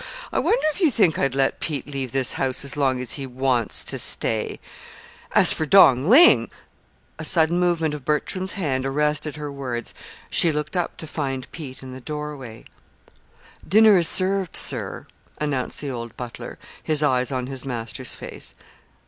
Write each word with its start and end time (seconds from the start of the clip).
I 0.33 0.39
wonder 0.39 0.65
if 0.71 0.81
you 0.81 0.89
think 0.89 1.19
I'd 1.19 1.35
let 1.35 1.59
Pete 1.59 1.85
leave 1.85 2.11
this 2.11 2.33
house 2.33 2.65
as 2.65 2.75
long 2.75 2.99
as 3.01 3.11
he 3.13 3.27
wants 3.27 3.83
to 3.83 3.99
stay! 3.99 4.59
As 5.33 5.53
for 5.53 5.67
Dong 5.67 6.09
Ling" 6.09 6.49
A 7.19 7.23
sudden 7.23 7.59
movement 7.59 7.93
of 7.93 8.03
Bertram's 8.03 8.53
hand 8.53 8.83
arrested 8.83 9.35
her 9.35 9.51
words. 9.51 9.93
She 10.31 10.51
looked 10.51 10.75
up 10.75 10.97
to 10.97 11.05
find 11.05 11.51
Pete 11.51 11.83
in 11.83 11.91
the 11.91 12.01
doorway. 12.01 12.65
"Dinner 13.67 13.95
is 13.99 14.07
served, 14.07 14.55
sir," 14.57 15.05
announced 15.37 15.81
the 15.81 15.91
old 15.91 16.17
butler, 16.17 16.57
his 16.81 17.03
eyes 17.03 17.31
on 17.31 17.45
his 17.45 17.63
master's 17.63 18.15
face. 18.15 18.55